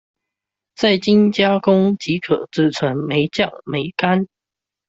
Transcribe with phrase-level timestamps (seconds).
[0.73, 4.25] 再經加工即可製成梅醬、梅乾